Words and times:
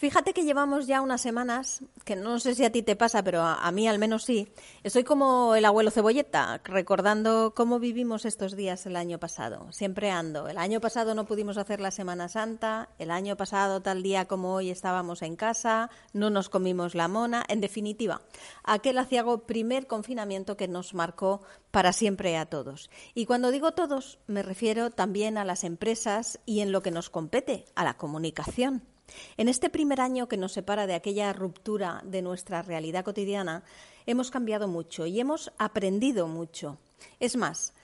Fíjate 0.00 0.32
que 0.32 0.44
llevamos 0.44 0.86
ya 0.86 1.02
unas 1.02 1.20
semanas, 1.20 1.82
que 2.06 2.16
no 2.16 2.38
sé 2.40 2.54
si 2.54 2.64
a 2.64 2.72
ti 2.72 2.82
te 2.82 2.96
pasa, 2.96 3.22
pero 3.22 3.42
a, 3.42 3.70
mí 3.70 3.86
al 3.86 3.98
menos 3.98 4.24
sí, 4.24 4.50
estoy 4.82 5.04
como 5.04 5.54
el 5.54 5.66
abuelo 5.66 5.90
cebolleta, 5.90 6.62
recordando 6.64 7.52
cómo 7.54 7.78
vivimos 7.78 8.24
estos 8.24 8.56
días 8.56 8.86
el 8.86 8.96
año 8.96 9.20
pasado. 9.20 9.70
Siempre 9.72 10.10
ando. 10.10 10.48
El 10.48 10.56
año 10.56 10.80
pasado 10.80 11.14
no 11.14 11.26
pudimos 11.26 11.58
hacer 11.58 11.82
la 11.82 11.90
Semana 11.90 12.30
Santa, 12.30 12.88
el 12.98 13.10
año 13.10 13.36
pasado 13.36 13.82
tal 13.82 14.02
día 14.02 14.24
como 14.24 14.54
hoy 14.54 14.70
estábamos 14.70 15.20
en 15.20 15.36
casa, 15.36 15.90
no 16.14 16.30
nos 16.30 16.48
comimos 16.48 16.94
la 16.94 17.06
mona. 17.06 17.44
En 17.46 17.60
definitiva, 17.60 18.22
aquel 18.64 18.96
aciago 18.96 19.42
primer 19.46 19.86
confinamiento 19.86 20.56
que 20.56 20.66
nos 20.66 20.94
marcó 20.94 21.42
para 21.70 21.92
siempre 21.92 22.38
a 22.38 22.46
todos. 22.46 22.88
Y 23.12 23.26
cuando 23.26 23.50
digo 23.50 23.72
todos, 23.72 24.18
me 24.26 24.42
refiero 24.42 24.88
también 24.88 25.36
a 25.36 25.44
las 25.44 25.62
empresas 25.62 26.40
y 26.46 26.60
en 26.60 26.72
lo 26.72 26.80
que 26.80 26.90
nos 26.90 27.10
compete, 27.10 27.66
a 27.74 27.84
la 27.84 27.98
comunicación. 27.98 28.89
En 29.36 29.48
este 29.48 29.70
primer 29.70 30.00
año 30.00 30.28
que 30.28 30.36
nos 30.36 30.52
separa 30.52 30.86
de 30.86 30.94
aquella 30.94 31.32
ruptura 31.32 32.02
de 32.04 32.22
nuestra 32.22 32.62
realidad 32.62 33.04
cotidiana, 33.04 33.64
hemos 34.06 34.30
cambiado 34.30 34.68
mucho 34.68 35.06
y 35.06 35.20
hemos 35.20 35.52
aprendido 35.58 36.26
mucho. 36.26 36.78
Es 37.18 37.36
más, 37.36 37.74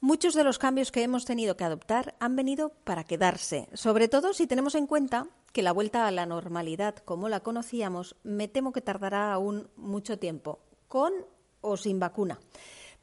muchos 0.00 0.34
de 0.34 0.44
los 0.44 0.58
cambios 0.58 0.92
que 0.92 1.02
hemos 1.02 1.24
tenido 1.24 1.56
que 1.56 1.64
adoptar 1.64 2.14
han 2.20 2.36
venido 2.36 2.70
para 2.84 3.04
quedarse, 3.04 3.68
sobre 3.74 4.08
todo 4.08 4.32
si 4.32 4.46
tenemos 4.46 4.74
en 4.74 4.86
cuenta 4.86 5.28
que 5.52 5.62
la 5.62 5.72
vuelta 5.72 6.06
a 6.06 6.10
la 6.10 6.26
normalidad 6.26 6.96
como 6.96 7.28
la 7.28 7.40
conocíamos 7.40 8.16
me 8.22 8.48
temo 8.48 8.72
que 8.72 8.80
tardará 8.80 9.32
aún 9.32 9.68
mucho 9.76 10.18
tiempo, 10.18 10.60
con 10.88 11.12
o 11.60 11.76
sin 11.76 12.00
vacuna. 12.00 12.38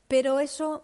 Pero 0.07 0.39
eso 0.39 0.83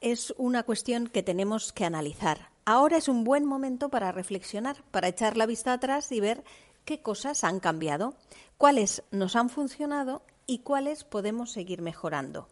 es 0.00 0.32
una 0.38 0.62
cuestión 0.62 1.08
que 1.08 1.22
tenemos 1.22 1.72
que 1.72 1.84
analizar. 1.84 2.55
Ahora 2.68 2.96
es 2.96 3.06
un 3.06 3.22
buen 3.22 3.44
momento 3.44 3.90
para 3.90 4.10
reflexionar, 4.10 4.82
para 4.90 5.06
echar 5.06 5.36
la 5.36 5.46
vista 5.46 5.72
atrás 5.72 6.10
y 6.10 6.18
ver 6.18 6.42
qué 6.84 7.00
cosas 7.00 7.44
han 7.44 7.60
cambiado, 7.60 8.16
cuáles 8.58 9.04
nos 9.12 9.36
han 9.36 9.50
funcionado 9.50 10.22
y 10.48 10.58
cuáles 10.58 11.04
podemos 11.04 11.52
seguir 11.52 11.80
mejorando. 11.80 12.48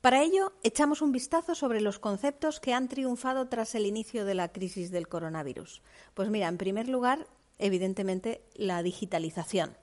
Para 0.00 0.24
ello, 0.24 0.52
echamos 0.64 1.02
un 1.02 1.12
vistazo 1.12 1.54
sobre 1.54 1.80
los 1.80 2.00
conceptos 2.00 2.58
que 2.58 2.74
han 2.74 2.88
triunfado 2.88 3.48
tras 3.48 3.76
el 3.76 3.86
inicio 3.86 4.24
de 4.24 4.34
la 4.34 4.50
crisis 4.50 4.90
del 4.90 5.06
coronavirus. 5.06 5.82
Pues 6.14 6.30
mira, 6.30 6.48
en 6.48 6.58
primer 6.58 6.88
lugar, 6.88 7.28
evidentemente, 7.58 8.42
la 8.54 8.82
digitalización. 8.82 9.76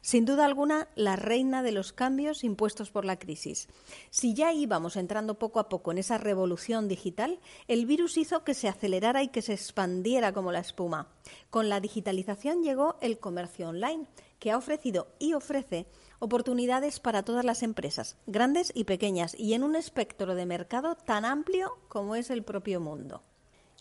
Sin 0.00 0.24
duda 0.24 0.44
alguna, 0.44 0.88
la 0.94 1.16
reina 1.16 1.62
de 1.62 1.72
los 1.72 1.92
cambios 1.92 2.44
impuestos 2.44 2.90
por 2.90 3.04
la 3.04 3.18
crisis. 3.18 3.68
Si 4.10 4.34
ya 4.34 4.52
íbamos 4.52 4.96
entrando 4.96 5.38
poco 5.38 5.60
a 5.60 5.68
poco 5.68 5.92
en 5.92 5.98
esa 5.98 6.18
revolución 6.18 6.88
digital, 6.88 7.40
el 7.66 7.86
virus 7.86 8.16
hizo 8.16 8.44
que 8.44 8.54
se 8.54 8.68
acelerara 8.68 9.22
y 9.22 9.28
que 9.28 9.42
se 9.42 9.52
expandiera 9.52 10.32
como 10.32 10.52
la 10.52 10.60
espuma. 10.60 11.08
Con 11.50 11.68
la 11.68 11.80
digitalización 11.80 12.62
llegó 12.62 12.96
el 13.00 13.18
comercio 13.18 13.68
online, 13.68 14.06
que 14.38 14.50
ha 14.50 14.56
ofrecido 14.56 15.08
y 15.18 15.34
ofrece 15.34 15.86
oportunidades 16.20 17.00
para 17.00 17.22
todas 17.22 17.44
las 17.44 17.62
empresas, 17.62 18.16
grandes 18.26 18.72
y 18.74 18.84
pequeñas, 18.84 19.34
y 19.38 19.54
en 19.54 19.62
un 19.62 19.76
espectro 19.76 20.34
de 20.34 20.46
mercado 20.46 20.94
tan 20.94 21.24
amplio 21.24 21.76
como 21.88 22.16
es 22.16 22.30
el 22.30 22.42
propio 22.42 22.80
mundo. 22.80 23.22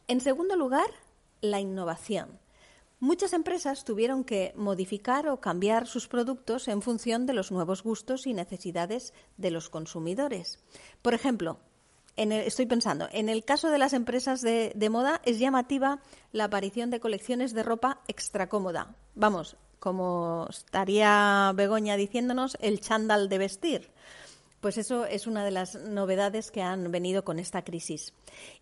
En 0.08 0.21
segundo 0.21 0.55
lugar, 0.55 0.89
la 1.41 1.59
innovación. 1.59 2.39
Muchas 2.99 3.33
empresas 3.33 3.83
tuvieron 3.83 4.23
que 4.23 4.53
modificar 4.55 5.27
o 5.27 5.39
cambiar 5.39 5.85
sus 5.85 6.07
productos 6.07 6.67
en 6.67 6.81
función 6.81 7.27
de 7.27 7.33
los 7.33 7.51
nuevos 7.51 7.83
gustos 7.83 8.25
y 8.25 8.33
necesidades 8.33 9.13
de 9.37 9.51
los 9.51 9.69
consumidores. 9.69 10.63
Por 11.03 11.13
ejemplo, 11.13 11.59
estoy 12.15 12.65
pensando, 12.65 13.07
en 13.11 13.29
el 13.29 13.45
caso 13.45 13.69
de 13.69 13.77
las 13.77 13.93
empresas 13.93 14.41
de, 14.41 14.71
de, 14.75 14.89
moda 14.89 15.21
es 15.25 15.37
llamativa 15.37 16.01
la 16.31 16.45
aparición 16.45 16.89
de 16.89 16.99
colecciones 16.99 17.53
de 17.53 17.61
ropa 17.61 18.01
extra 18.07 18.49
cómoda. 18.49 18.95
Vamos, 19.13 19.57
como 19.77 20.47
estaría 20.49 21.51
Begoña 21.55 21.97
diciéndonos, 21.97 22.57
el 22.61 22.79
chándal 22.79 23.29
de 23.29 23.37
vestir. 23.37 23.91
Pues 24.61 24.80
eso 24.80 25.05
es 25.05 25.27
una 25.27 25.45
de 25.45 25.52
las 25.52 25.75
novedades 25.75 26.50
que 26.50 26.63
han 26.63 26.91
venido 26.91 27.23
con 27.23 27.37
esta 27.37 27.64
crisis. 27.64 28.14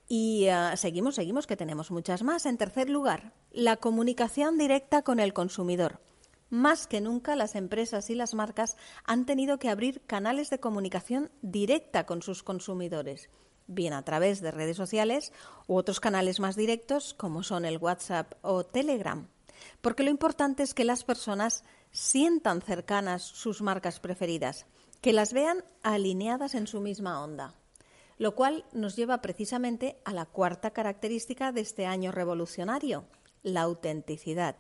Y 0.10 0.48
ah, 0.48 0.76
seguimos, 0.76 1.16
seguimos, 1.16 1.48
que 1.48 1.56
tenemos 1.56 1.90
muchas 1.90 2.22
más. 2.22 2.46
En 2.46 2.58
tercer 2.58 2.90
lugar, 2.90 3.32
la 3.52 3.78
comunicación 3.78 4.58
directa 4.58 5.04
con 5.04 5.22
el 5.22 5.34
consumidor. 5.34 6.02
Más 6.50 6.86
que 6.86 7.00
nunca 7.00 7.38
las 7.38 7.56
empresas 7.56 8.10
y 8.10 8.16
las 8.16 8.34
marcas 8.34 8.76
han 9.06 9.26
tenido 9.26 9.58
que 9.58 9.70
abrir 9.70 10.02
canales 10.06 10.50
de 10.50 10.60
comunicación 10.60 11.32
directa 11.42 12.06
con 12.06 12.22
sus 12.22 12.44
consumidores, 12.44 13.30
bien 13.68 13.94
a 13.94 14.04
través 14.04 14.42
de 14.42 14.52
redes 14.52 14.78
sociales 14.78 15.32
u 15.66 15.76
otros 15.76 16.00
canales 16.00 16.40
más 16.40 16.56
directos 16.56 17.14
como 17.14 17.42
son 17.42 17.66
el 17.66 17.78
WhatsApp 17.78 18.34
o 18.42 18.66
Telegram. 18.66 19.28
Porque 19.82 20.04
lo 20.04 20.12
importante 20.12 20.62
es 20.62 20.74
que 20.74 20.84
las 20.84 21.04
personas 21.04 21.64
sientan 21.92 22.62
cercanas 22.62 23.24
sus 23.24 23.62
marcas 23.62 24.00
preferidas 24.00 24.68
que 25.06 25.14
las 25.14 25.34
vean 25.34 25.64
alineadas 25.84 26.56
en 26.56 26.66
su 26.66 26.82
misma 26.82 27.24
onda, 27.24 27.54
lo 28.18 28.34
cual 28.34 28.66
nos 28.74 28.96
lleva 28.96 29.22
precisamente 29.22 30.00
a 30.04 30.14
la 30.14 30.26
cuarta 30.26 30.72
característica 30.72 31.52
de 31.52 31.62
este 31.62 31.86
año 31.86 32.12
revolucionario, 32.12 33.06
la 33.44 33.62
autenticidad. 33.62 34.56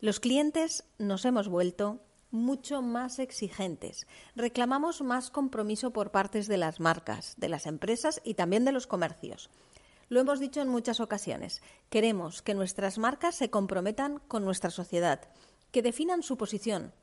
Los 0.00 0.18
clientes 0.18 0.84
nos 0.96 1.26
hemos 1.26 1.48
vuelto 1.48 2.00
mucho 2.30 2.80
más 2.80 3.18
exigentes. 3.18 4.06
Reclamamos 4.34 5.02
más 5.02 5.30
compromiso 5.30 5.90
por 5.90 6.10
partes 6.10 6.48
de 6.48 6.56
las 6.56 6.80
marcas, 6.80 7.34
de 7.36 7.50
las 7.50 7.66
empresas 7.66 8.22
y 8.24 8.32
también 8.32 8.64
de 8.64 8.72
los 8.72 8.86
comercios. 8.86 9.50
Lo 10.08 10.20
hemos 10.20 10.40
dicho 10.40 10.62
en 10.62 10.68
muchas 10.68 11.00
ocasiones. 11.00 11.60
Queremos 11.90 12.40
que 12.40 12.54
nuestras 12.54 12.96
marcas 12.96 13.34
se 13.34 13.50
comprometan 13.50 14.20
con 14.26 14.42
nuestra 14.42 14.70
sociedad, 14.70 15.20
que 15.70 15.82
definan 15.82 16.22
su 16.22 16.38
posición, 16.38 16.94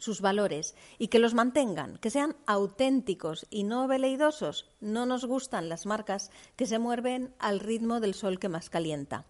sus 0.00 0.20
valores 0.20 0.74
y 0.98 1.08
que 1.08 1.18
los 1.18 1.34
mantengan, 1.34 1.98
que 1.98 2.10
sean 2.10 2.36
auténticos 2.46 3.46
y 3.50 3.64
no 3.64 3.86
veleidosos. 3.86 4.68
No 4.80 5.06
nos 5.06 5.24
gustan 5.24 5.68
las 5.68 5.86
marcas 5.86 6.30
que 6.56 6.66
se 6.66 6.78
mueven 6.78 7.34
al 7.38 7.60
ritmo 7.60 8.00
del 8.00 8.14
sol 8.14 8.38
que 8.38 8.48
más 8.48 8.70
calienta. 8.70 9.26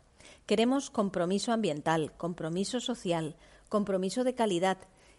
Queremos 0.47 0.91
compromiso 0.91 1.53
ambiental, 1.53 2.13
compromiso 2.17 2.81
social, 2.81 3.37
compromiso 3.69 4.25
de 4.25 4.35
calidad 4.35 4.79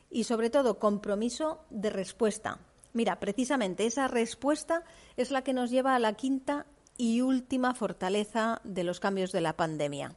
y 0.09 0.25
sobre 0.25 0.49
todo 0.49 0.79
compromiso 0.79 1.61
de 1.69 1.89
respuesta. 1.89 2.59
Mira, 2.93 3.19
precisamente 3.19 3.85
esa 3.85 4.07
respuesta 4.07 4.83
es 5.15 5.31
la 5.31 5.43
que 5.43 5.53
nos 5.53 5.69
lleva 5.69 5.95
a 5.95 5.99
la 5.99 6.13
quinta 6.13 6.65
y 6.97 7.21
última 7.21 7.73
fortaleza 7.73 8.59
de 8.63 8.83
los 8.83 8.99
cambios 8.99 9.31
de 9.31 9.41
la 9.41 9.55
pandemia, 9.55 10.15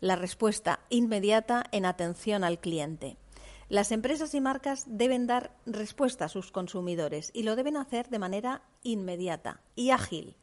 la 0.00 0.16
respuesta 0.16 0.80
inmediata 0.90 1.64
en 1.70 1.86
atención 1.86 2.42
al 2.42 2.58
cliente. 2.58 3.16
Las 3.68 3.90
empresas 3.90 4.32
y 4.34 4.40
marcas 4.40 4.84
deben 4.86 5.26
dar 5.26 5.56
respuesta 5.66 6.26
a 6.26 6.28
sus 6.28 6.52
consumidores 6.52 7.32
y 7.34 7.42
lo 7.42 7.56
deben 7.56 7.76
hacer 7.76 8.08
de 8.08 8.20
manera 8.20 8.62
inmediata 8.84 9.60
y 9.74 9.90
ágil. 9.90 10.36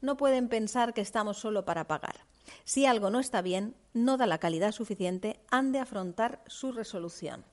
No 0.00 0.16
pueden 0.16 0.48
pensar 0.48 0.94
que 0.94 1.02
estamos 1.02 1.36
solo 1.36 1.66
para 1.66 1.86
pagar. 1.86 2.24
Si 2.64 2.86
algo 2.86 3.10
no 3.10 3.20
está 3.20 3.42
bien, 3.42 3.76
no 3.92 4.16
da 4.16 4.26
la 4.26 4.38
calidad 4.38 4.72
suficiente, 4.72 5.40
han 5.50 5.72
de 5.72 5.78
afrontar 5.78 6.42
su 6.46 6.72
resolución. 6.72 7.44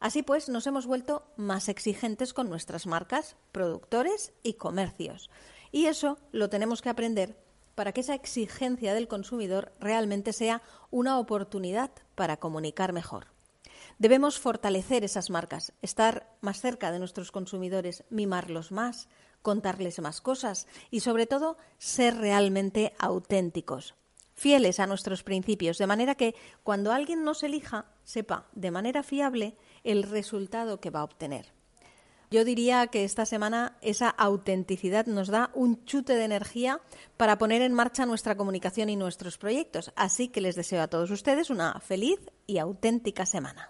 Así 0.00 0.22
pues, 0.24 0.48
nos 0.48 0.66
hemos 0.66 0.88
vuelto 0.88 1.24
más 1.36 1.68
exigentes 1.68 2.34
con 2.34 2.48
nuestras 2.48 2.86
marcas, 2.86 3.36
productores 3.52 4.32
y 4.42 4.54
comercios. 4.54 5.30
Y 5.70 5.86
eso 5.86 6.18
lo 6.32 6.50
tenemos 6.50 6.82
que 6.82 6.88
aprender 6.88 7.38
para 7.76 7.92
que 7.92 8.00
esa 8.00 8.14
exigencia 8.14 8.92
del 8.92 9.06
consumidor 9.06 9.72
realmente 9.78 10.32
sea 10.32 10.62
una 10.90 11.20
oportunidad 11.20 11.92
para 12.16 12.38
comunicar 12.38 12.92
mejor. 12.92 13.33
Debemos 13.98 14.38
fortalecer 14.38 15.04
esas 15.04 15.30
marcas, 15.30 15.72
estar 15.82 16.36
más 16.40 16.60
cerca 16.60 16.90
de 16.90 16.98
nuestros 16.98 17.30
consumidores, 17.30 18.04
mimarlos 18.10 18.72
más, 18.72 19.08
contarles 19.42 20.00
más 20.00 20.20
cosas 20.20 20.66
y, 20.90 21.00
sobre 21.00 21.26
todo, 21.26 21.56
ser 21.78 22.16
realmente 22.16 22.94
auténticos, 22.98 23.94
fieles 24.34 24.80
a 24.80 24.86
nuestros 24.86 25.22
principios, 25.22 25.78
de 25.78 25.86
manera 25.86 26.14
que 26.16 26.34
cuando 26.62 26.92
alguien 26.92 27.24
nos 27.24 27.42
elija, 27.42 27.86
sepa 28.02 28.46
de 28.52 28.70
manera 28.70 29.02
fiable 29.02 29.56
el 29.84 30.02
resultado 30.02 30.80
que 30.80 30.90
va 30.90 31.00
a 31.00 31.04
obtener. 31.04 31.52
Yo 32.34 32.44
diría 32.44 32.88
que 32.88 33.04
esta 33.04 33.26
semana 33.26 33.78
esa 33.80 34.08
autenticidad 34.08 35.06
nos 35.06 35.28
da 35.28 35.52
un 35.54 35.84
chute 35.84 36.16
de 36.16 36.24
energía 36.24 36.80
para 37.16 37.38
poner 37.38 37.62
en 37.62 37.72
marcha 37.74 38.06
nuestra 38.06 38.36
comunicación 38.36 38.88
y 38.88 38.96
nuestros 38.96 39.38
proyectos. 39.38 39.92
Así 39.94 40.26
que 40.26 40.40
les 40.40 40.56
deseo 40.56 40.82
a 40.82 40.88
todos 40.88 41.12
ustedes 41.12 41.48
una 41.48 41.78
feliz 41.78 42.18
y 42.48 42.58
auténtica 42.58 43.24
semana. 43.24 43.62